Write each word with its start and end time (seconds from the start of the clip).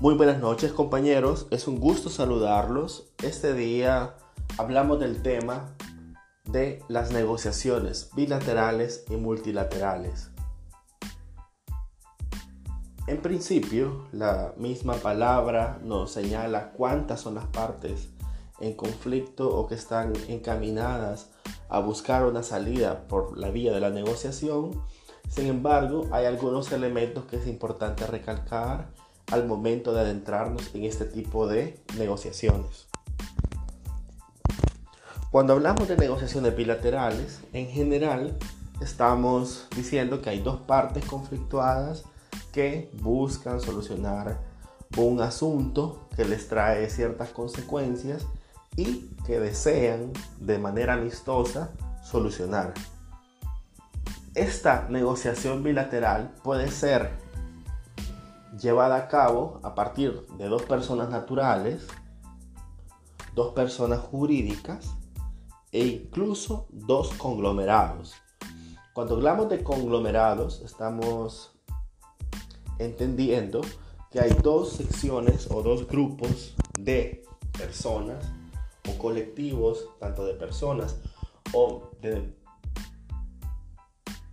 Muy 0.00 0.14
buenas 0.14 0.40
noches 0.40 0.72
compañeros, 0.72 1.46
es 1.50 1.68
un 1.68 1.78
gusto 1.78 2.08
saludarlos. 2.08 3.12
Este 3.22 3.52
día 3.52 4.14
hablamos 4.56 4.98
del 4.98 5.20
tema 5.20 5.76
de 6.46 6.82
las 6.88 7.12
negociaciones 7.12 8.08
bilaterales 8.16 9.04
y 9.10 9.16
multilaterales. 9.16 10.30
En 13.08 13.20
principio, 13.20 14.06
la 14.12 14.54
misma 14.56 14.94
palabra 14.94 15.78
nos 15.84 16.12
señala 16.12 16.72
cuántas 16.72 17.20
son 17.20 17.34
las 17.34 17.48
partes 17.48 18.08
en 18.58 18.72
conflicto 18.72 19.54
o 19.54 19.66
que 19.66 19.74
están 19.74 20.14
encaminadas 20.28 21.30
a 21.68 21.78
buscar 21.80 22.24
una 22.24 22.42
salida 22.42 23.06
por 23.06 23.36
la 23.36 23.50
vía 23.50 23.74
de 23.74 23.80
la 23.80 23.90
negociación. 23.90 24.82
Sin 25.28 25.46
embargo, 25.46 26.08
hay 26.10 26.24
algunos 26.24 26.72
elementos 26.72 27.26
que 27.26 27.36
es 27.36 27.46
importante 27.46 28.06
recalcar 28.06 28.94
al 29.30 29.46
momento 29.46 29.92
de 29.92 30.00
adentrarnos 30.00 30.74
en 30.74 30.84
este 30.84 31.04
tipo 31.04 31.46
de 31.46 31.82
negociaciones. 31.96 32.88
Cuando 35.30 35.52
hablamos 35.52 35.86
de 35.86 35.96
negociaciones 35.96 36.56
bilaterales, 36.56 37.40
en 37.52 37.68
general 37.68 38.36
estamos 38.80 39.68
diciendo 39.76 40.20
que 40.20 40.30
hay 40.30 40.40
dos 40.40 40.60
partes 40.62 41.04
conflictuadas 41.04 42.04
que 42.52 42.90
buscan 43.00 43.60
solucionar 43.60 44.40
un 44.96 45.20
asunto 45.20 46.08
que 46.16 46.24
les 46.24 46.48
trae 46.48 46.90
ciertas 46.90 47.30
consecuencias 47.30 48.26
y 48.76 49.10
que 49.24 49.38
desean 49.38 50.12
de 50.40 50.58
manera 50.58 50.94
amistosa 50.94 51.70
solucionar. 52.02 52.74
Esta 54.34 54.88
negociación 54.88 55.62
bilateral 55.62 56.34
puede 56.42 56.70
ser 56.70 57.10
llevada 58.58 58.96
a 58.96 59.08
cabo 59.08 59.60
a 59.62 59.74
partir 59.74 60.26
de 60.38 60.48
dos 60.48 60.62
personas 60.62 61.08
naturales, 61.10 61.86
dos 63.34 63.52
personas 63.52 64.00
jurídicas 64.00 64.90
e 65.72 65.86
incluso 65.86 66.66
dos 66.70 67.10
conglomerados. 67.14 68.14
Cuando 68.92 69.14
hablamos 69.14 69.48
de 69.48 69.62
conglomerados 69.62 70.62
estamos 70.62 71.56
entendiendo 72.78 73.60
que 74.10 74.20
hay 74.20 74.32
dos 74.42 74.72
secciones 74.72 75.48
o 75.50 75.62
dos 75.62 75.86
grupos 75.86 76.54
de 76.78 77.22
personas 77.56 78.24
o 78.88 78.98
colectivos, 78.98 79.86
tanto 80.00 80.24
de 80.24 80.34
personas 80.34 80.96
o 81.52 81.90
de 82.00 82.34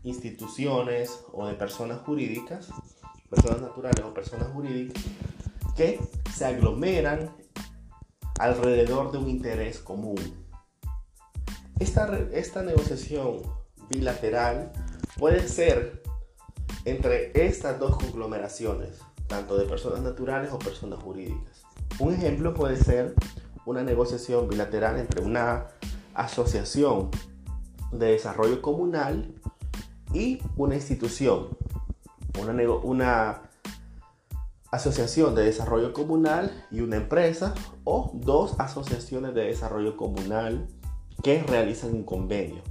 instituciones 0.03 1.23
o 1.33 1.45
de 1.45 1.53
personas 1.53 2.01
jurídicas, 2.01 2.69
personas 3.29 3.61
naturales 3.61 4.03
o 4.05 4.13
personas 4.13 4.47
jurídicas, 4.49 5.03
que 5.75 5.99
se 6.33 6.45
aglomeran 6.45 7.35
alrededor 8.39 9.11
de 9.11 9.17
un 9.17 9.29
interés 9.29 9.79
común. 9.79 10.17
Esta, 11.79 12.17
esta 12.31 12.63
negociación 12.63 13.41
bilateral 13.89 14.71
puede 15.17 15.47
ser 15.47 16.01
entre 16.85 17.31
estas 17.45 17.79
dos 17.79 17.97
conglomeraciones, 17.97 18.99
tanto 19.27 19.57
de 19.57 19.65
personas 19.65 20.01
naturales 20.01 20.51
o 20.51 20.59
personas 20.59 20.99
jurídicas. 21.03 21.63
Un 21.99 22.13
ejemplo 22.13 22.53
puede 22.53 22.77
ser 22.77 23.13
una 23.65 23.83
negociación 23.83 24.47
bilateral 24.47 24.97
entre 24.97 25.21
una 25.21 25.67
asociación 26.13 27.11
de 27.91 28.11
desarrollo 28.11 28.61
comunal 28.61 29.33
y 30.13 30.39
una 30.55 30.75
institución, 30.75 31.49
una, 32.39 32.53
una 32.83 33.41
asociación 34.71 35.35
de 35.35 35.43
desarrollo 35.43 35.93
comunal 35.93 36.51
y 36.71 36.81
una 36.81 36.97
empresa 36.97 37.53
o 37.83 38.11
dos 38.13 38.55
asociaciones 38.59 39.33
de 39.33 39.45
desarrollo 39.45 39.95
comunal 39.95 40.67
que 41.23 41.43
realizan 41.43 41.93
un 41.93 42.03
convenio. 42.03 42.61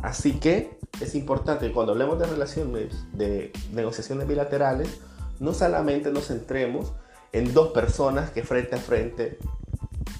Así 0.00 0.40
que 0.40 0.78
es 1.00 1.14
importante 1.14 1.72
cuando 1.72 1.92
hablemos 1.92 2.18
de 2.18 2.26
relaciones 2.26 2.94
de 3.12 3.52
negociaciones 3.72 4.26
bilaterales, 4.26 5.00
no 5.38 5.54
solamente 5.54 6.10
nos 6.10 6.28
centremos 6.28 6.92
en 7.32 7.54
dos 7.54 7.68
personas 7.68 8.30
que 8.30 8.42
frente 8.42 8.76
a 8.76 8.78
frente 8.78 9.38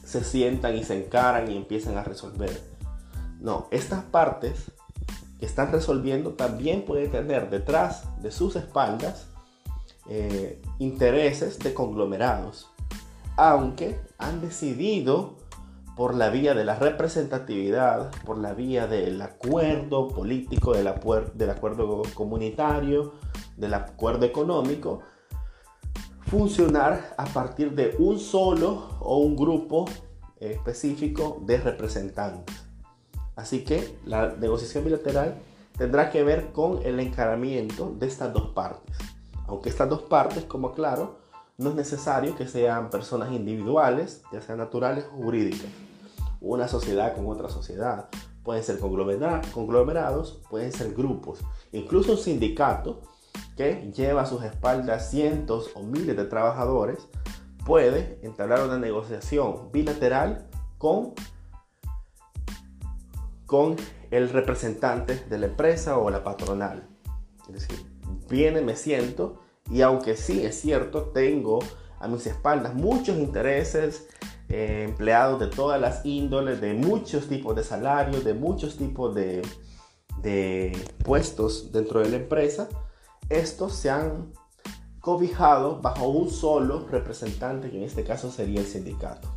se 0.04 0.24
sientan 0.24 0.76
y 0.76 0.84
se 0.84 1.04
encaran 1.04 1.50
y 1.50 1.56
empiezan 1.56 1.96
a 1.96 2.04
resolver. 2.04 2.62
No, 3.40 3.68
estas 3.70 4.04
partes 4.04 4.70
que 4.70 4.81
están 5.44 5.72
resolviendo 5.72 6.34
también 6.34 6.84
pueden 6.84 7.10
tener 7.10 7.50
detrás 7.50 8.04
de 8.22 8.30
sus 8.30 8.56
espaldas 8.56 9.28
eh, 10.08 10.60
intereses 10.78 11.58
de 11.58 11.74
conglomerados, 11.74 12.70
aunque 13.36 14.00
han 14.18 14.40
decidido 14.40 15.36
por 15.96 16.14
la 16.14 16.30
vía 16.30 16.54
de 16.54 16.64
la 16.64 16.76
representatividad, 16.76 18.10
por 18.24 18.38
la 18.38 18.54
vía 18.54 18.86
del 18.86 19.20
acuerdo 19.20 20.08
político, 20.08 20.72
del, 20.72 20.90
del 21.34 21.50
acuerdo 21.50 22.02
comunitario, 22.14 23.12
del 23.56 23.74
acuerdo 23.74 24.24
económico, 24.24 25.00
funcionar 26.26 27.14
a 27.18 27.26
partir 27.26 27.72
de 27.74 27.94
un 27.98 28.18
solo 28.18 28.88
o 29.00 29.18
un 29.18 29.36
grupo 29.36 29.84
específico 30.40 31.42
de 31.44 31.58
representantes. 31.58 32.71
Así 33.36 33.64
que 33.64 33.98
la 34.04 34.34
negociación 34.36 34.84
bilateral 34.84 35.36
tendrá 35.76 36.10
que 36.10 36.22
ver 36.22 36.52
con 36.52 36.82
el 36.84 37.00
encaramiento 37.00 37.94
de 37.98 38.06
estas 38.06 38.32
dos 38.32 38.50
partes. 38.50 38.96
Aunque 39.46 39.68
estas 39.68 39.88
dos 39.88 40.02
partes, 40.02 40.44
como 40.44 40.72
claro, 40.72 41.18
no 41.58 41.70
es 41.70 41.76
necesario 41.76 42.36
que 42.36 42.48
sean 42.48 42.90
personas 42.90 43.32
individuales, 43.32 44.22
ya 44.32 44.40
sean 44.40 44.58
naturales 44.58 45.06
o 45.12 45.22
jurídicas. 45.22 45.70
Una 46.40 46.68
sociedad 46.68 47.14
con 47.14 47.26
otra 47.28 47.48
sociedad. 47.48 48.08
Pueden 48.42 48.64
ser 48.64 48.78
conglomerados, 48.80 50.40
pueden 50.50 50.72
ser 50.72 50.92
grupos. 50.94 51.40
Incluso 51.70 52.12
un 52.12 52.18
sindicato 52.18 53.02
que 53.56 53.92
lleva 53.94 54.22
a 54.22 54.26
sus 54.26 54.42
espaldas 54.42 55.10
cientos 55.10 55.70
o 55.74 55.82
miles 55.82 56.16
de 56.16 56.24
trabajadores 56.24 57.06
puede 57.64 58.18
entablar 58.22 58.64
una 58.64 58.78
negociación 58.78 59.70
bilateral 59.72 60.48
con, 60.78 61.14
con 63.52 63.76
el 64.10 64.30
representante 64.30 65.26
de 65.28 65.36
la 65.36 65.44
empresa 65.44 65.98
o 65.98 66.08
la 66.08 66.24
patronal. 66.24 66.88
Es 67.48 67.68
decir, 67.68 67.84
viene, 68.30 68.62
me 68.62 68.76
siento 68.76 69.42
y 69.70 69.82
aunque 69.82 70.16
sí 70.16 70.42
es 70.42 70.58
cierto, 70.58 71.10
tengo 71.12 71.58
a 72.00 72.08
mis 72.08 72.26
espaldas 72.26 72.72
muchos 72.72 73.18
intereses, 73.18 74.08
eh, 74.48 74.86
empleados 74.88 75.38
de 75.38 75.48
todas 75.48 75.78
las 75.78 76.06
índoles, 76.06 76.62
de 76.62 76.72
muchos 76.72 77.28
tipos 77.28 77.54
de 77.54 77.62
salarios, 77.62 78.24
de 78.24 78.32
muchos 78.32 78.78
tipos 78.78 79.14
de, 79.14 79.42
de 80.22 80.72
puestos 81.04 81.72
dentro 81.72 82.00
de 82.00 82.08
la 82.08 82.16
empresa, 82.16 82.70
estos 83.28 83.74
se 83.74 83.90
han 83.90 84.32
cobijado 84.98 85.78
bajo 85.82 86.08
un 86.08 86.30
solo 86.30 86.88
representante, 86.90 87.70
que 87.70 87.76
en 87.76 87.82
este 87.82 88.02
caso 88.02 88.30
sería 88.30 88.60
el 88.60 88.66
sindicato. 88.66 89.28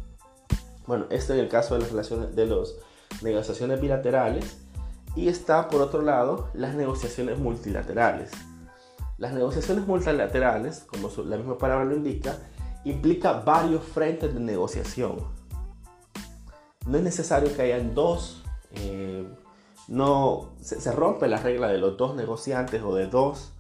Bueno, 0.88 1.06
esto 1.10 1.34
en 1.34 1.40
el 1.40 1.50
caso 1.50 1.74
de 1.74 1.82
las 1.82 1.90
relaciones 1.92 2.34
de 2.34 2.46
las 2.46 2.76
negociaciones 3.22 3.82
bilaterales 3.82 4.58
y 5.16 5.28
está 5.30 5.70
por 5.70 5.82
otro 5.82 6.02
lado 6.02 6.50
las 6.54 6.76
negociaciones 6.76 7.40
multilaterales. 7.40 8.32
Las 9.18 9.34
negociaciones 9.34 9.88
multilaterales, 9.88 10.82
como 10.82 11.10
la 11.26 11.38
misma 11.38 11.58
palabra 11.58 11.86
lo 11.86 11.96
indica, 11.96 12.38
implica 12.84 13.34
varios 13.34 13.84
frentes 13.84 14.34
de 14.34 14.40
negociación. 14.40 15.18
No 16.86 16.98
es 16.98 17.04
necesario 17.04 17.56
que 17.56 17.62
hayan 17.62 17.96
dos, 17.96 18.44
eh, 18.72 19.28
no 19.88 20.54
se, 20.62 20.82
se 20.82 20.92
rompe 20.92 21.28
la 21.28 21.38
regla 21.38 21.68
de 21.70 21.78
los 21.78 21.98
dos 21.98 22.16
negociantes 22.16 22.84
o 22.84 22.94
de 22.94 23.08
dos 23.08 23.54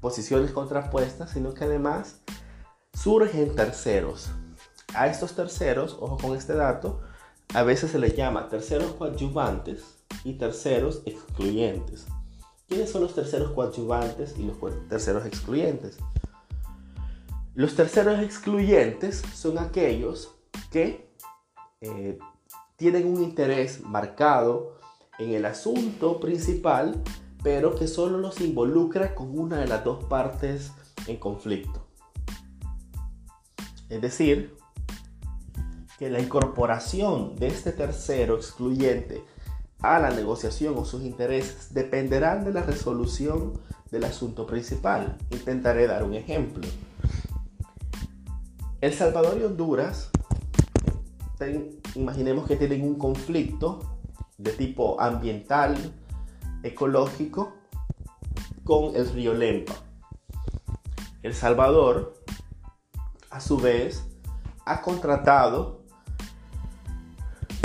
posiciones 0.00 0.50
contrapuestas, 0.52 1.30
sino 1.30 1.54
que 1.54 1.64
además 1.64 2.20
surgen 2.92 3.56
terceros. 3.56 4.30
A 4.94 5.08
estos 5.08 5.34
terceros, 5.34 5.96
ojo 5.98 6.18
con 6.18 6.36
este 6.36 6.54
dato, 6.54 7.00
a 7.54 7.62
veces 7.62 7.92
se 7.92 7.98
les 7.98 8.16
llama 8.16 8.48
terceros 8.48 8.92
coadyuvantes 8.92 10.04
y 10.24 10.34
terceros 10.34 11.02
excluyentes. 11.06 12.06
¿Quiénes 12.68 12.90
son 12.90 13.02
los 13.02 13.14
terceros 13.14 13.52
coadyuvantes 13.52 14.34
y 14.38 14.42
los 14.42 14.56
terceros 14.88 15.24
excluyentes? 15.24 15.98
Los 17.54 17.74
terceros 17.76 18.20
excluyentes 18.20 19.22
son 19.32 19.58
aquellos 19.58 20.34
que 20.70 21.08
eh, 21.80 22.18
tienen 22.76 23.06
un 23.06 23.22
interés 23.22 23.82
marcado 23.82 24.78
en 25.18 25.32
el 25.32 25.44
asunto 25.44 26.18
principal 26.18 27.00
pero 27.44 27.76
que 27.76 27.86
solo 27.86 28.16
los 28.18 28.40
involucra 28.40 29.14
con 29.14 29.38
una 29.38 29.58
de 29.58 29.68
las 29.68 29.84
dos 29.84 30.02
partes 30.06 30.72
en 31.06 31.18
conflicto. 31.18 31.86
Es 33.90 34.00
decir, 34.00 34.56
que 35.98 36.10
la 36.10 36.20
incorporación 36.20 37.36
de 37.36 37.48
este 37.48 37.72
tercero 37.72 38.36
excluyente 38.36 39.24
a 39.80 39.98
la 39.98 40.10
negociación 40.10 40.76
o 40.78 40.84
sus 40.84 41.02
intereses 41.02 41.72
dependerán 41.74 42.44
de 42.44 42.52
la 42.52 42.62
resolución 42.62 43.60
del 43.90 44.04
asunto 44.04 44.46
principal. 44.46 45.18
Intentaré 45.30 45.86
dar 45.86 46.02
un 46.04 46.14
ejemplo. 46.14 46.66
El 48.80 48.92
Salvador 48.92 49.38
y 49.40 49.44
Honduras, 49.44 50.10
imaginemos 51.94 52.46
que 52.46 52.56
tienen 52.56 52.82
un 52.82 52.96
conflicto 52.96 53.98
de 54.36 54.52
tipo 54.52 55.00
ambiental, 55.00 55.76
ecológico, 56.62 57.54
con 58.64 58.96
el 58.96 59.08
río 59.10 59.34
Lempa. 59.34 59.74
El 61.22 61.34
Salvador, 61.34 62.14
a 63.30 63.40
su 63.40 63.58
vez, 63.58 64.02
ha 64.64 64.80
contratado 64.80 65.83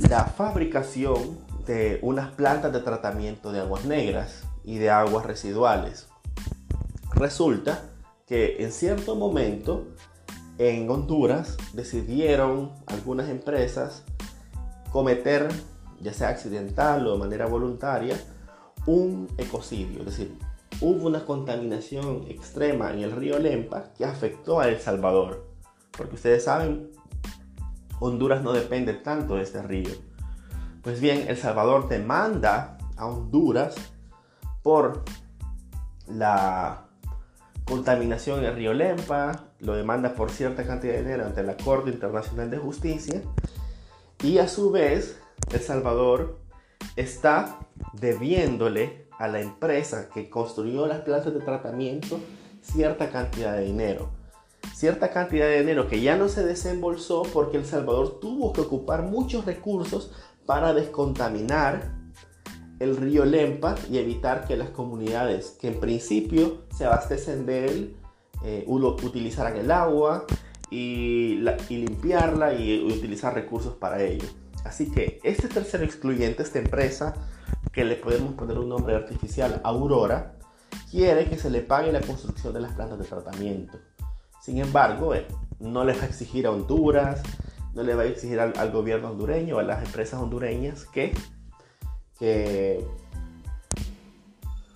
la 0.08 0.26
fabricación 0.26 1.40
de 1.66 2.00
unas 2.02 2.32
plantas 2.32 2.72
de 2.72 2.80
tratamiento 2.80 3.52
de 3.52 3.60
aguas 3.60 3.86
negras 3.86 4.44
y 4.64 4.78
de 4.78 4.90
aguas 4.90 5.26
residuales. 5.26 6.08
Resulta 7.14 7.90
que 8.26 8.64
en 8.64 8.72
cierto 8.72 9.16
momento 9.16 9.88
en 10.58 10.90
Honduras 10.90 11.58
decidieron 11.74 12.72
algunas 12.88 13.30
empresas 13.30 14.04
cometer, 14.92 15.50
ya 16.00 16.14
sea 16.14 16.30
accidental 16.30 17.06
o 17.08 17.14
de 17.14 17.18
manera 17.18 17.46
voluntaria, 17.46 18.20
un 18.86 19.28
ecocidio, 19.38 20.00
es 20.00 20.06
decir, 20.06 20.38
hubo 20.82 21.08
una 21.08 21.26
contaminación 21.26 22.26
extrema 22.30 22.92
en 22.94 23.00
el 23.00 23.12
río 23.12 23.38
Lempa 23.38 23.86
que 23.98 24.06
afectó 24.06 24.60
a 24.60 24.68
El 24.68 24.80
Salvador. 24.80 25.46
Porque 25.92 26.16
ustedes 26.16 26.46
saben, 26.46 26.92
Honduras 28.00 28.42
no 28.42 28.54
depende 28.54 28.94
tanto 28.94 29.36
de 29.36 29.44
este 29.44 29.62
río. 29.62 29.90
Pues 30.82 31.02
bien, 31.02 31.26
El 31.28 31.38
Salvador 31.38 31.90
demanda 31.90 32.78
a 32.96 33.06
Honduras 33.06 33.76
por 34.64 35.04
la 36.08 36.86
contaminación 37.66 38.40
en 38.40 38.46
el 38.46 38.56
río 38.56 38.74
Lempa, 38.74 39.46
lo 39.60 39.76
demanda 39.76 40.14
por 40.14 40.32
cierta 40.32 40.66
cantidad 40.66 40.94
de 40.94 41.04
dinero 41.04 41.26
ante 41.26 41.44
la 41.44 41.56
Corte 41.56 41.92
Internacional 41.92 42.50
de 42.50 42.58
Justicia 42.58 43.22
y 44.24 44.40
a 44.40 44.48
su 44.48 44.72
vez 44.72 45.22
El 45.52 45.60
Salvador 45.60 46.40
está 46.96 47.60
debiéndole 47.94 49.08
a 49.18 49.28
la 49.28 49.42
empresa 49.42 50.10
que 50.10 50.30
construyó 50.30 50.88
las 50.88 51.02
plantas 51.02 51.34
de 51.34 51.42
tratamiento 51.42 52.20
cierta 52.62 53.10
cantidad 53.10 53.54
de 53.54 53.66
dinero. 53.66 54.10
Cierta 54.80 55.10
cantidad 55.10 55.46
de 55.46 55.60
dinero 55.60 55.90
que 55.90 56.00
ya 56.00 56.16
no 56.16 56.30
se 56.30 56.42
desembolsó 56.46 57.24
porque 57.34 57.58
El 57.58 57.66
Salvador 57.66 58.22
tuvo 58.22 58.54
que 58.54 58.62
ocupar 58.62 59.04
muchos 59.04 59.44
recursos 59.44 60.14
para 60.46 60.74
descontaminar 60.74 61.92
el 62.80 62.96
río 62.96 63.26
Lempa 63.26 63.76
y 63.92 63.98
evitar 63.98 64.48
que 64.48 64.56
las 64.56 64.70
comunidades 64.70 65.58
que 65.60 65.68
en 65.68 65.82
principio 65.82 66.62
se 66.74 66.86
abastecen 66.86 67.46
de 67.46 67.66
él 67.66 67.98
eh, 68.46 68.64
utilizaran 68.70 69.58
el 69.58 69.70
agua 69.70 70.24
y, 70.72 71.44
y 71.68 71.76
limpiarla 71.76 72.54
y 72.54 72.82
utilizar 72.82 73.34
recursos 73.34 73.76
para 73.76 74.02
ello. 74.02 74.30
Así 74.64 74.90
que 74.90 75.20
este 75.26 75.50
tercer 75.50 75.84
excluyente, 75.84 76.42
esta 76.42 76.60
empresa, 76.60 77.16
que 77.74 77.84
le 77.84 77.98
podemos 77.98 78.34
poner 78.36 78.58
un 78.58 78.70
nombre 78.70 78.96
artificial, 78.96 79.60
Aurora, 79.66 80.38
quiere 80.90 81.30
que 81.30 81.38
se 81.38 81.50
le 81.50 81.60
pague 81.60 81.92
la 81.92 82.00
construcción 82.00 82.54
de 82.54 82.62
las 82.62 82.76
plantas 82.76 82.98
de 82.98 83.04
tratamiento. 83.04 83.78
Sin 84.42 84.58
embargo, 84.58 85.14
eh, 85.14 85.28
no 85.60 85.84
le 85.84 85.94
va 85.94 86.04
a 86.04 86.06
exigir 86.06 86.48
a 86.48 86.52
Honduras, 86.52 87.22
no 87.74 87.84
le 87.84 87.96
va 87.96 88.04
a 88.04 88.06
exigir 88.06 88.40
al, 88.40 88.72
gobierno 88.72 89.12
hondureño, 89.12 89.60
a 89.60 89.64
las 89.64 89.86
empresas 89.86 90.20
hondureñas 90.22 90.86
que, 90.86 91.14
que 92.18 92.86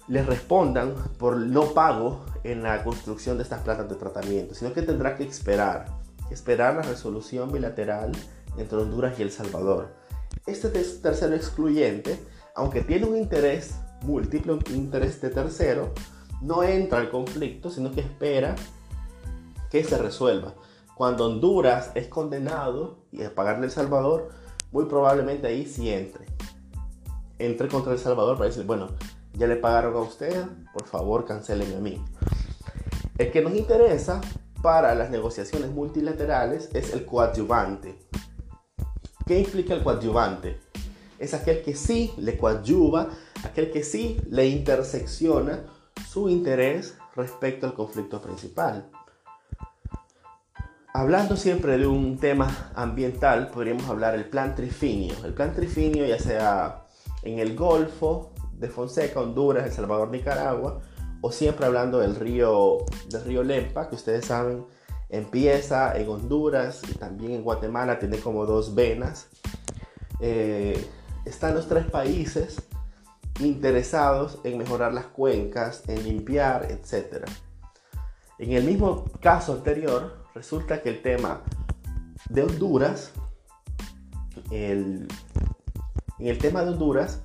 le 0.08 0.24
respondan 0.24 0.94
por 1.18 1.38
no 1.38 1.74
pago 1.74 2.26
en 2.44 2.64
la 2.64 2.84
construcción 2.84 3.38
de 3.38 3.44
estas 3.44 3.62
plantas 3.62 3.90
de 3.90 3.96
tratamiento, 3.96 4.54
sino 4.54 4.74
que 4.74 4.82
tendrá 4.82 5.16
que 5.16 5.24
esperar, 5.24 5.86
esperar 6.30 6.76
la 6.76 6.82
resolución 6.82 7.52
bilateral 7.52 8.12
entre 8.58 8.78
Honduras 8.78 9.18
y 9.20 9.24
El 9.24 9.32
Salvador. 9.32 9.96
Este 10.46 10.70
tercero 10.70 11.36
excluyente, 11.36 12.20
aunque 12.56 12.82
tiene 12.82 13.06
un 13.06 13.16
interés 13.16 13.76
múltiple, 14.02 14.54
un 14.54 14.64
interés 14.74 15.22
de 15.22 15.30
tercero, 15.30 15.94
no 16.42 16.64
entra 16.64 17.00
al 17.00 17.10
conflicto, 17.10 17.70
sino 17.70 17.92
que 17.92 18.02
espera 18.02 18.56
que 19.74 19.84
se 19.84 19.98
resuelva. 19.98 20.54
Cuando 20.94 21.26
Honduras 21.26 21.90
es 21.96 22.08
condenado 22.08 23.00
y 23.12 23.24
a 23.24 23.34
pagarle 23.34 23.66
El 23.66 23.72
Salvador, 23.72 24.30
muy 24.72 24.86
probablemente 24.86 25.48
ahí 25.48 25.66
sí 25.66 25.90
entre. 25.90 26.28
Entre 27.40 27.68
contra 27.70 27.92
El 27.92 27.98
Salvador 27.98 28.38
para 28.38 28.50
decir, 28.50 28.66
bueno, 28.66 28.90
ya 29.34 29.48
le 29.48 29.56
pagaron 29.56 29.96
a 29.96 30.02
usted, 30.02 30.46
por 30.74 30.86
favor 30.86 31.26
cancelen 31.26 31.76
a 31.76 31.80
mí. 31.80 32.00
El 33.18 33.32
que 33.32 33.42
nos 33.42 33.56
interesa 33.56 34.22
para 34.62 34.94
las 34.94 35.10
negociaciones 35.10 35.72
multilaterales 35.72 36.70
es 36.76 36.94
el 36.94 37.08
coadyuvante. 37.08 37.98
¿Qué 39.26 39.40
implica 39.40 39.74
el 39.74 39.82
coadyuvante? 39.82 40.60
Es 41.18 41.34
aquel 41.34 41.64
que 41.64 41.74
sí 41.74 42.14
le 42.18 42.38
coadyuva, 42.38 43.10
aquel 43.44 43.72
que 43.72 43.82
sí 43.82 44.22
le 44.30 44.46
intersecciona 44.46 45.64
su 46.08 46.30
interés 46.30 46.96
respecto 47.16 47.66
al 47.66 47.74
conflicto 47.74 48.22
principal. 48.22 48.92
Hablando 50.96 51.36
siempre 51.38 51.80
de 51.80 51.88
un 51.88 52.20
tema 52.20 52.72
ambiental, 52.76 53.48
podríamos 53.48 53.90
hablar 53.90 54.14
del 54.14 54.26
plan 54.26 54.54
trifinio. 54.54 55.16
El 55.26 55.34
plan 55.34 55.52
trifinio, 55.52 56.06
ya 56.06 56.20
sea 56.20 56.86
en 57.24 57.40
el 57.40 57.56
Golfo 57.56 58.32
de 58.60 58.70
Fonseca, 58.70 59.20
Honduras, 59.20 59.66
El 59.66 59.72
Salvador, 59.72 60.12
Nicaragua, 60.12 60.82
o 61.22 61.32
siempre 61.32 61.66
hablando 61.66 61.98
del 61.98 62.16
río, 62.16 62.86
del 63.10 63.26
río 63.26 63.42
Lempa, 63.42 63.90
que 63.90 63.96
ustedes 63.96 64.26
saben 64.26 64.66
Empieza 65.10 65.96
en 65.98 66.10
Honduras 66.10 66.82
y 66.88 66.94
también 66.94 67.34
en 67.34 67.44
Guatemala, 67.44 67.98
tiene 67.98 68.20
como 68.20 68.46
dos 68.46 68.76
venas. 68.76 69.30
Eh, 70.20 70.88
están 71.26 71.56
los 71.56 71.68
tres 71.68 71.86
países 71.86 72.62
interesados 73.40 74.40
en 74.44 74.60
mejorar 74.60 74.94
las 74.94 75.06
cuencas, 75.06 75.84
en 75.88 76.04
limpiar, 76.04 76.72
etc. 76.72 77.26
En 78.38 78.52
el 78.54 78.64
mismo 78.64 79.06
caso 79.22 79.54
anterior, 79.54 80.23
resulta 80.34 80.82
que 80.82 80.90
el 80.90 81.02
tema 81.02 81.42
de 82.30 82.44
Honduras, 82.44 83.12
en 84.52 85.08
el 86.20 86.38
tema 86.38 86.64
de 86.64 86.72
Honduras, 86.72 87.22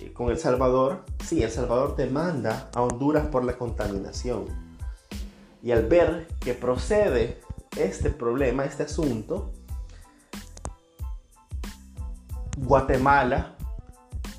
eh, 0.00 0.12
con 0.12 0.30
El 0.30 0.38
Salvador, 0.38 1.04
sí, 1.24 1.42
El 1.42 1.50
Salvador 1.50 1.96
demanda 1.96 2.70
a 2.74 2.82
Honduras 2.82 3.26
por 3.26 3.44
la 3.44 3.56
contaminación. 3.56 4.46
Y 5.62 5.70
al 5.70 5.86
ver 5.86 6.26
que 6.40 6.54
procede 6.54 7.40
este 7.76 8.10
problema, 8.10 8.64
este 8.64 8.82
asunto, 8.82 9.52
Guatemala 12.58 13.56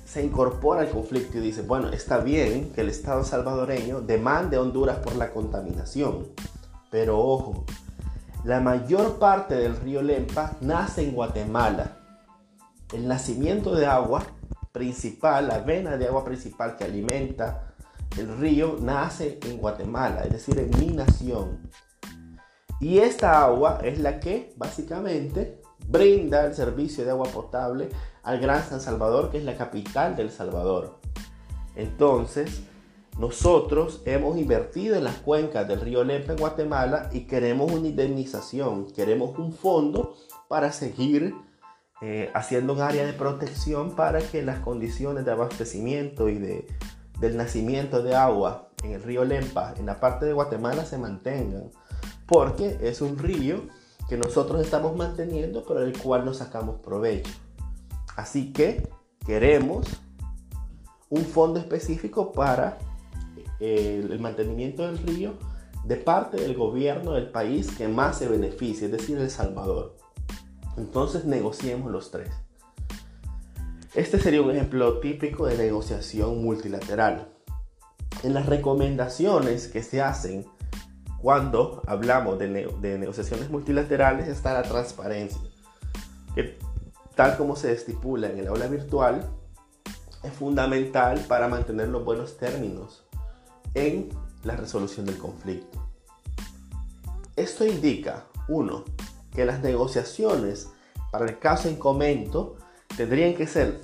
se 0.05 0.23
incorpora 0.23 0.81
al 0.81 0.89
conflicto 0.89 1.39
y 1.39 1.41
dice, 1.41 1.63
bueno, 1.63 1.89
está 1.89 2.19
bien 2.19 2.71
que 2.73 2.81
el 2.81 2.89
Estado 2.89 3.23
salvadoreño 3.23 4.01
demande 4.01 4.57
a 4.57 4.61
Honduras 4.61 4.97
por 4.97 5.15
la 5.15 5.31
contaminación, 5.31 6.27
pero 6.91 7.19
ojo, 7.19 7.65
la 8.43 8.59
mayor 8.59 9.19
parte 9.19 9.55
del 9.55 9.77
río 9.77 10.01
Lempa 10.01 10.57
nace 10.59 11.03
en 11.03 11.13
Guatemala. 11.13 11.97
El 12.91 13.07
nacimiento 13.07 13.73
de 13.73 13.85
agua 13.85 14.23
principal, 14.71 15.47
la 15.47 15.59
vena 15.59 15.97
de 15.97 16.07
agua 16.07 16.25
principal 16.25 16.75
que 16.75 16.83
alimenta 16.83 17.73
el 18.17 18.37
río 18.37 18.77
nace 18.81 19.39
en 19.43 19.57
Guatemala, 19.57 20.21
es 20.23 20.33
decir, 20.33 20.59
en 20.59 20.77
mi 20.79 20.93
nación. 20.93 21.69
Y 22.79 22.99
esta 22.99 23.43
agua 23.43 23.79
es 23.81 23.99
la 23.99 24.19
que 24.19 24.53
básicamente 24.57 25.61
brinda 25.87 26.45
el 26.45 26.53
servicio 26.53 27.05
de 27.05 27.11
agua 27.11 27.29
potable 27.29 27.89
al 28.23 28.39
Gran 28.39 28.63
San 28.63 28.81
Salvador, 28.81 29.31
que 29.31 29.37
es 29.37 29.45
la 29.45 29.55
capital 29.55 30.15
del 30.15 30.31
Salvador. 30.31 30.99
Entonces, 31.75 32.61
nosotros 33.17 34.01
hemos 34.05 34.37
invertido 34.37 34.95
en 34.95 35.03
las 35.03 35.17
cuencas 35.17 35.67
del 35.67 35.81
río 35.81 36.03
Lempa 36.03 36.33
en 36.33 36.39
Guatemala 36.39 37.09
y 37.11 37.21
queremos 37.21 37.71
una 37.71 37.87
indemnización, 37.87 38.91
queremos 38.91 39.37
un 39.37 39.53
fondo 39.53 40.15
para 40.47 40.71
seguir 40.71 41.35
eh, 42.01 42.31
haciendo 42.33 42.73
un 42.73 42.81
área 42.81 43.05
de 43.05 43.13
protección 43.13 43.95
para 43.95 44.19
que 44.19 44.41
las 44.41 44.59
condiciones 44.59 45.25
de 45.25 45.31
abastecimiento 45.31 46.27
y 46.27 46.39
de 46.39 46.67
del 47.23 47.37
nacimiento 47.37 48.03
de 48.03 48.15
agua 48.15 48.69
en 48.83 48.91
el 48.91 49.01
río 49.01 49.23
Lempa, 49.23 49.73
en 49.77 49.85
la 49.85 50.01
parte 50.01 50.25
de 50.25 50.33
Guatemala, 50.33 50.85
se 50.85 50.97
mantengan. 50.97 51.71
Porque 52.27 52.77
es 52.81 53.01
un 53.01 53.17
río 53.17 53.61
que 54.09 54.17
nosotros 54.17 54.61
estamos 54.61 54.95
manteniendo, 54.95 55.63
pero 55.65 55.79
del 55.79 55.97
cual 55.97 56.25
nos 56.25 56.37
sacamos 56.37 56.81
provecho. 56.81 57.31
Así 58.17 58.51
que 58.51 58.89
queremos 59.25 59.87
un 61.09 61.23
fondo 61.23 61.59
específico 61.59 62.33
para 62.33 62.77
el, 63.63 64.19
mantenimiento 64.19 64.85
del 64.85 64.97
río 64.97 65.33
de 65.85 65.95
parte 65.95 66.37
del 66.37 66.55
gobierno 66.55 67.13
del 67.13 67.29
país 67.29 67.71
que 67.71 67.87
más 67.87 68.17
se 68.17 68.27
beneficie, 68.27 68.85
es 68.85 68.91
decir, 68.91 69.17
El 69.17 69.29
Salvador. 69.29 69.95
Entonces 70.77 71.25
negociemos 71.25 71.91
los 71.91 72.11
tres. 72.11 72.29
Este 73.93 74.19
sería 74.19 74.41
un 74.41 74.51
ejemplo 74.51 74.99
típico 74.99 75.45
de 75.45 75.57
negociación 75.57 76.43
multilateral. 76.43 77.29
En 78.23 78.33
las 78.33 78.45
recomendaciones 78.45 79.67
que 79.67 79.83
se 79.83 80.01
hacen 80.01 80.45
cuando 81.21 81.81
hablamos 81.85 82.39
de 82.39 82.97
negociaciones 82.97 83.49
multilaterales 83.49 84.27
está 84.27 84.53
la 84.53 84.63
transparencia, 84.63 85.41
que 86.35 86.57
tal 87.15 87.37
como 87.37 87.55
se 87.55 87.71
estipula 87.71 88.29
en 88.29 88.39
el 88.39 88.47
aula 88.47 88.67
virtual, 88.67 89.29
es 90.23 90.33
fundamental 90.33 91.19
para 91.27 91.47
mantener 91.47 91.89
los 91.89 92.03
buenos 92.03 92.37
términos 92.37 93.05
en 93.73 94.09
la 94.43 94.55
resolución 94.55 95.05
del 95.05 95.17
conflicto. 95.17 95.83
Esto 97.35 97.65
indica, 97.65 98.25
uno, 98.47 98.83
que 99.33 99.45
las 99.45 99.61
negociaciones 99.61 100.69
para 101.11 101.25
el 101.25 101.39
caso 101.39 101.67
en 101.67 101.75
comento 101.75 102.57
tendrían 102.95 103.35
que 103.35 103.47
ser 103.47 103.81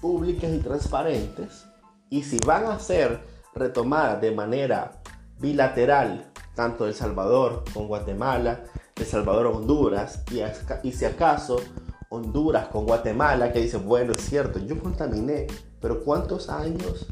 públicas 0.00 0.50
y 0.52 0.58
transparentes 0.58 1.66
y 2.08 2.22
si 2.22 2.38
van 2.38 2.66
a 2.66 2.78
ser 2.78 3.20
retomadas 3.54 4.20
de 4.20 4.30
manera 4.30 5.02
bilateral, 5.38 6.30
tanto 6.54 6.86
El 6.86 6.94
Salvador 6.94 7.64
con 7.74 7.88
Guatemala, 7.88 8.64
El 8.94 9.06
Salvador 9.06 9.46
Honduras 9.46 10.22
y, 10.30 10.40
y 10.86 10.92
si 10.92 11.04
acaso 11.04 11.60
Honduras 12.08 12.68
con 12.68 12.86
Guatemala, 12.86 13.52
que 13.52 13.60
dice, 13.60 13.78
bueno, 13.78 14.12
es 14.12 14.24
cierto, 14.24 14.58
yo 14.60 14.78
contaminé, 14.78 15.46
pero 15.80 16.04
¿cuántos 16.04 16.48
años 16.48 17.06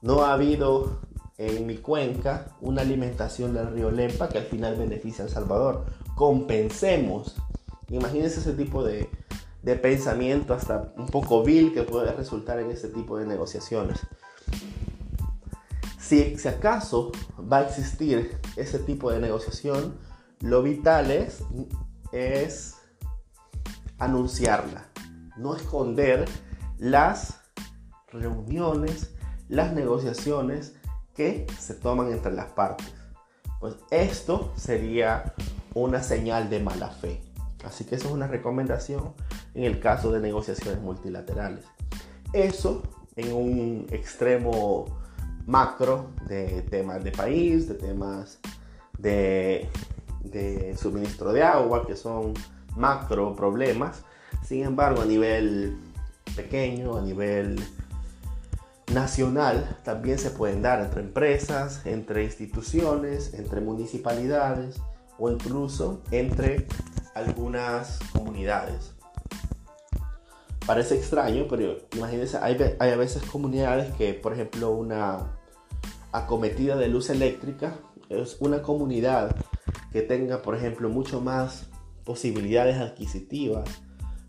no 0.00 0.24
ha 0.24 0.34
habido 0.34 1.00
en 1.38 1.66
mi 1.66 1.78
cuenca 1.78 2.56
una 2.60 2.82
alimentación 2.82 3.54
del 3.54 3.72
río 3.72 3.90
Lempa 3.90 4.28
que 4.28 4.38
al 4.38 4.44
final 4.44 4.76
beneficia 4.76 5.24
a 5.24 5.26
El 5.26 5.32
Salvador? 5.32 5.86
Compensemos. 6.14 7.36
Imagínense 7.90 8.40
ese 8.40 8.52
tipo 8.52 8.84
de, 8.84 9.08
de 9.62 9.76
pensamiento 9.76 10.54
hasta 10.54 10.92
un 10.96 11.06
poco 11.06 11.42
vil 11.42 11.72
que 11.72 11.82
puede 11.82 12.12
resultar 12.12 12.58
en 12.58 12.70
este 12.70 12.88
tipo 12.88 13.18
de 13.18 13.26
negociaciones. 13.26 14.00
Si, 15.98 16.36
acaso 16.46 17.12
va 17.50 17.58
a 17.58 17.62
existir 17.62 18.38
ese 18.56 18.78
tipo 18.78 19.10
de 19.10 19.20
negociación, 19.20 19.96
lo 20.40 20.62
vital 20.62 21.10
es 21.10 22.74
anunciarla, 23.98 24.90
no 25.38 25.56
esconder 25.56 26.26
las 26.78 27.40
reuniones, 28.08 29.14
las 29.48 29.72
negociaciones 29.72 30.74
que 31.14 31.46
se 31.58 31.74
toman 31.74 32.12
entre 32.12 32.32
las 32.32 32.46
partes. 32.46 32.92
Pues 33.60 33.76
esto 33.90 34.52
sería 34.56 35.34
una 35.74 36.02
señal 36.02 36.50
de 36.50 36.60
mala 36.60 36.88
fe. 36.88 37.20
Así 37.64 37.84
que 37.84 37.94
eso 37.94 38.08
es 38.08 38.14
una 38.14 38.26
recomendación 38.26 39.14
en 39.54 39.64
el 39.64 39.80
caso 39.80 40.12
de 40.12 40.20
negociaciones 40.20 40.80
multilaterales. 40.82 41.64
Eso 42.32 42.82
en 43.16 43.32
un 43.32 43.86
extremo 43.90 44.86
macro 45.46 46.10
de 46.26 46.62
temas 46.62 47.02
de 47.04 47.12
país, 47.12 47.68
de 47.68 47.74
temas 47.74 48.38
de, 48.98 49.68
de 50.22 50.76
suministro 50.76 51.32
de 51.32 51.42
agua, 51.42 51.86
que 51.86 51.96
son 51.96 52.34
macro 52.76 53.34
problemas. 53.34 54.02
Sin 54.44 54.64
embargo, 54.64 55.02
a 55.02 55.04
nivel 55.04 55.78
pequeño, 56.36 56.96
a 56.96 57.02
nivel 57.02 57.64
nacional, 58.94 59.78
también 59.82 60.18
se 60.18 60.30
pueden 60.30 60.62
dar 60.62 60.80
entre 60.80 61.02
empresas, 61.02 61.84
entre 61.84 62.24
instituciones, 62.24 63.34
entre 63.34 63.60
municipalidades 63.60 64.80
o 65.18 65.30
incluso 65.30 66.02
entre 66.10 66.66
algunas 67.14 67.98
comunidades. 68.12 68.92
Parece 70.66 70.96
extraño, 70.96 71.46
pero 71.48 71.76
imagínense, 71.94 72.38
hay, 72.38 72.56
hay 72.78 72.90
a 72.90 72.96
veces 72.96 73.22
comunidades 73.24 73.92
que, 73.94 74.14
por 74.14 74.32
ejemplo, 74.32 74.70
una 74.70 75.36
acometida 76.12 76.76
de 76.76 76.88
luz 76.88 77.10
eléctrica 77.10 77.74
es 78.08 78.36
una 78.40 78.62
comunidad 78.62 79.36
que 79.92 80.02
tenga, 80.02 80.42
por 80.42 80.54
ejemplo, 80.54 80.88
mucho 80.88 81.20
más 81.20 81.68
posibilidades 82.04 82.78
adquisitivas 82.78 83.68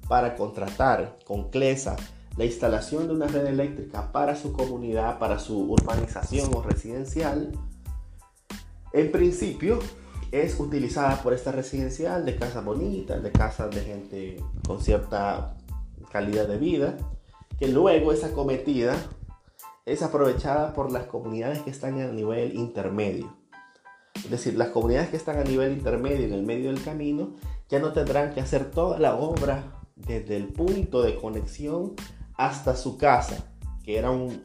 para 0.08 0.36
contratar 0.36 1.18
con 1.26 1.50
CLESA 1.50 1.96
la 2.38 2.46
instalación 2.46 3.08
de 3.08 3.14
una 3.14 3.28
red 3.28 3.46
eléctrica 3.46 4.12
para 4.12 4.36
su 4.36 4.52
comunidad, 4.52 5.20
para 5.20 5.40
su 5.40 5.72
urbanización 5.72 6.54
o 6.54 6.62
residencial, 6.62 7.52
en 8.94 9.12
principio 9.12 9.80
es 10.32 10.60
utilizada 10.60 11.22
por 11.22 11.34
esta 11.34 11.52
residencial 11.52 12.26
de 12.26 12.36
casas 12.36 12.64
bonitas, 12.64 13.24
de 13.24 13.32
casas 13.32 13.74
de 13.74 13.82
gente 13.82 14.44
con 14.68 14.82
cierta 14.82 15.56
calidad 16.12 16.48
de 16.48 16.58
vida, 16.58 16.98
que 17.58 17.68
luego 17.68 18.12
esa 18.12 18.32
cometida 18.32 18.96
es 19.86 20.02
aprovechada 20.02 20.74
por 20.74 20.92
las 20.92 21.06
comunidades 21.06 21.60
que 21.60 21.70
están 21.70 22.02
a 22.02 22.08
nivel 22.08 22.56
intermedio. 22.56 23.38
Es 24.16 24.30
decir, 24.30 24.56
las 24.56 24.70
comunidades 24.70 25.10
que 25.10 25.18
están 25.18 25.38
a 25.38 25.44
nivel 25.44 25.74
intermedio 25.74 26.26
en 26.26 26.34
el 26.34 26.44
medio 26.44 26.72
del 26.72 26.84
camino 26.84 27.36
ya 27.70 27.80
no 27.80 27.94
tendrán 27.94 28.34
que 28.34 28.42
hacer 28.42 28.72
toda 28.72 29.00
la 29.00 29.16
obra 29.16 29.82
desde 29.96 30.36
el 30.36 30.48
punto 30.48 31.02
de 31.02 31.16
conexión 31.16 31.94
hasta 32.38 32.76
su 32.76 32.98
casa, 32.98 33.52
que 33.84 33.98
era 33.98 34.12
un, 34.12 34.44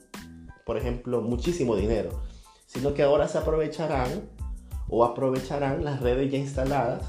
por 0.65 0.77
ejemplo, 0.77 1.21
muchísimo 1.21 1.77
dinero, 1.77 2.23
sino 2.67 2.95
que 2.95 3.03
ahora 3.03 3.29
se 3.29 3.39
aprovecharán 3.39 4.29
o 4.89 5.05
aprovecharán 5.05 5.85
las 5.85 6.01
redes 6.01 6.31
ya 6.31 6.39
instaladas 6.39 7.03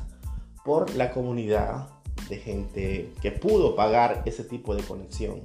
por 0.63 0.93
la 0.95 1.11
comunidad 1.11 1.89
de 2.29 2.37
gente 2.37 3.13
que 3.21 3.31
pudo 3.31 3.75
pagar 3.75 4.23
ese 4.25 4.43
tipo 4.43 4.75
de 4.75 4.83
conexión. 4.83 5.41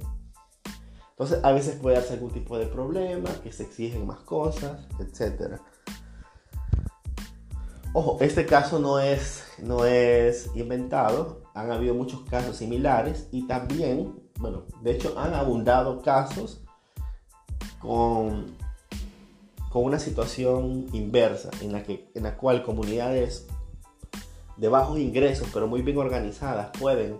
Entonces 1.11 1.43
a 1.43 1.51
veces 1.51 1.75
puede 1.75 1.95
darse 1.95 2.13
algún 2.13 2.31
tipo 2.31 2.59
de 2.59 2.67
problema, 2.67 3.29
que 3.41 3.51
se 3.51 3.63
exigen 3.63 4.05
más 4.05 4.19
cosas, 4.19 4.87
etc. 4.99 5.59
Ojo, 7.93 8.19
este 8.21 8.45
caso 8.45 8.77
no 8.77 8.99
es, 8.99 9.43
no 9.57 9.85
es 9.85 10.51
inventado, 10.53 11.41
han 11.55 11.71
habido 11.71 11.95
muchos 11.95 12.21
casos 12.29 12.57
similares 12.57 13.27
y 13.31 13.47
también, 13.47 14.26
bueno, 14.39 14.63
de 14.81 14.91
hecho 14.91 15.17
han 15.17 15.33
abundado 15.33 16.01
casos 16.01 16.61
con, 17.79 18.55
con 19.71 19.83
una 19.83 19.99
situación 19.99 20.87
inversa, 20.93 21.49
en 21.61 21.71
la, 21.71 21.83
que, 21.83 22.09
en 22.13 22.23
la 22.23 22.37
cual 22.37 22.63
comunidades 22.63 23.47
de 24.57 24.67
bajos 24.69 24.99
ingresos, 24.99 25.47
pero 25.53 25.67
muy 25.67 25.81
bien 25.81 25.97
organizadas, 25.97 26.69
pueden 26.79 27.19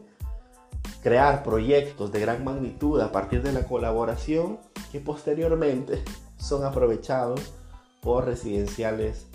crear 1.02 1.44
proyectos 1.44 2.12
de 2.12 2.20
gran 2.20 2.44
magnitud 2.44 3.00
a 3.02 3.12
partir 3.12 3.42
de 3.44 3.54
la 3.54 3.64
colaboración 3.66 4.60
que 4.92 5.00
posteriormente 5.00 6.04
son 6.38 6.66
aprovechados 6.66 7.54
por 8.02 8.26
residenciales 8.26 9.28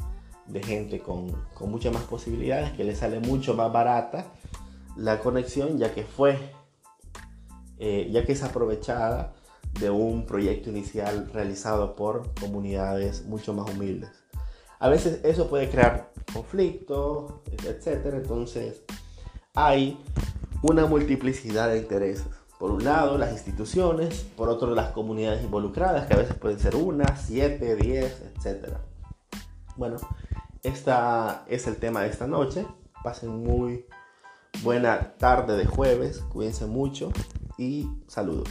de 0.47 0.62
gente 0.62 1.01
con, 1.01 1.31
con 1.55 1.71
muchas 1.71 1.93
más 1.93 2.03
posibilidades, 2.03 2.73
que 2.73 2.85
le 2.85 2.97
sale 2.97 3.21
mucho 3.21 3.55
más 3.55 3.73
barata 3.73 4.27
la 4.97 5.21
conexión, 5.21 5.79
ya 5.79 5.95
que 5.95 6.05
fue, 6.05 6.39
eh, 7.85 8.09
ya 8.12 8.25
que 8.25 8.31
es 8.31 8.45
aprovechada 8.45 9.35
de 9.81 9.91
un 9.91 10.25
proyecto 10.25 10.71
inicial 10.71 11.29
realizado 11.35 11.97
por 11.97 12.33
comunidades 12.39 13.25
mucho 13.25 13.55
más 13.55 13.69
humildes. 13.75 14.09
A 14.79 14.89
veces 14.89 15.19
eso 15.25 15.49
puede 15.49 15.69
crear 15.69 16.12
conflictos, 16.33 17.33
etcétera. 17.67 18.19
Entonces, 18.19 18.83
hay 19.55 19.99
una 20.62 20.87
multiplicidad 20.87 21.71
de 21.71 21.79
intereses. 21.79 22.25
Por 22.57 22.71
un 22.71 22.85
lado, 22.85 23.19
las 23.19 23.33
instituciones, 23.33 24.27
por 24.37 24.49
otro, 24.49 24.73
las 24.77 24.93
comunidades 24.93 25.43
involucradas, 25.43 26.07
que 26.07 26.15
a 26.15 26.19
veces 26.19 26.37
pueden 26.37 26.61
ser 26.61 26.77
una, 26.77 27.17
siete, 27.17 27.75
diez, 27.75 28.23
etcétera. 28.37 28.81
Bueno, 29.75 29.97
este 30.62 30.93
es 31.49 31.67
el 31.67 31.79
tema 31.79 32.03
de 32.03 32.11
esta 32.11 32.29
noche. 32.29 32.65
Pasen 33.03 33.43
muy 33.43 33.87
buena 34.62 35.15
tarde 35.19 35.57
de 35.57 35.67
jueves. 35.67 36.19
Cuídense 36.31 36.67
mucho 36.67 37.11
y 37.59 37.88
saludos. 38.06 38.49